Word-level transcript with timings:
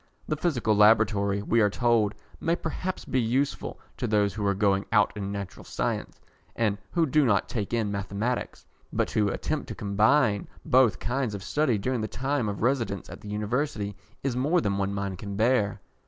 The 0.27 0.35
Physical 0.35 0.75
Laboratory, 0.75 1.43
we 1.43 1.61
are 1.61 1.69
told, 1.69 2.15
may 2.39 2.55
perhaps 2.55 3.05
be 3.05 3.21
useful 3.21 3.79
to 3.97 4.07
those 4.07 4.33
who 4.33 4.43
are 4.47 4.55
going 4.55 4.85
out 4.91 5.15
in 5.15 5.31
Natural 5.31 5.63
Science, 5.63 6.19
and 6.55 6.79
who 6.93 7.05
do 7.05 7.23
not 7.23 7.47
take 7.47 7.71
in 7.71 7.91
Mathematics, 7.91 8.65
but 8.91 9.07
to 9.09 9.29
attempt 9.29 9.67
to 9.67 9.75
combine 9.75 10.47
both 10.65 10.97
kinds 10.97 11.35
of 11.35 11.43
study 11.43 11.77
during 11.77 12.01
the 12.01 12.07
time 12.07 12.49
of 12.49 12.63
residence 12.63 13.11
at 13.11 13.21
the 13.21 13.29
University 13.29 13.95
is 14.23 14.35
more 14.35 14.59
than 14.59 14.79
one 14.79 14.91
mind 14.91 15.19
can 15.19 15.35
bear. 15.35 15.81